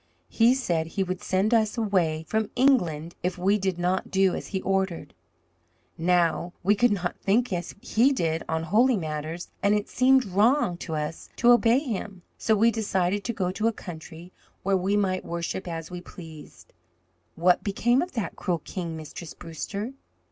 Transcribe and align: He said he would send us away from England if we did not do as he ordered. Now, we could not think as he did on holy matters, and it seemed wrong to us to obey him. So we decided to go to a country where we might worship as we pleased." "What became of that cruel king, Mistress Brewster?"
He 0.29 0.55
said 0.55 0.87
he 0.87 1.03
would 1.03 1.21
send 1.21 1.53
us 1.53 1.77
away 1.77 2.25
from 2.27 2.49
England 2.55 3.13
if 3.21 3.37
we 3.37 3.59
did 3.59 3.77
not 3.77 4.09
do 4.09 4.33
as 4.33 4.47
he 4.47 4.59
ordered. 4.61 5.13
Now, 5.95 6.53
we 6.63 6.73
could 6.73 6.91
not 6.91 7.19
think 7.19 7.53
as 7.53 7.75
he 7.81 8.11
did 8.11 8.41
on 8.49 8.63
holy 8.63 8.97
matters, 8.97 9.51
and 9.61 9.75
it 9.75 9.87
seemed 9.89 10.25
wrong 10.25 10.75
to 10.77 10.95
us 10.95 11.29
to 11.35 11.51
obey 11.51 11.77
him. 11.77 12.23
So 12.39 12.55
we 12.55 12.71
decided 12.71 13.23
to 13.25 13.33
go 13.33 13.51
to 13.51 13.67
a 13.67 13.71
country 13.71 14.33
where 14.63 14.75
we 14.75 14.97
might 14.97 15.23
worship 15.23 15.67
as 15.67 15.91
we 15.91 16.01
pleased." 16.01 16.73
"What 17.35 17.63
became 17.63 18.01
of 18.01 18.13
that 18.13 18.35
cruel 18.35 18.63
king, 18.65 18.97
Mistress 18.97 19.35
Brewster?" 19.35 19.93